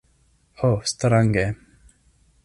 [0.61, 1.45] Ho, strange!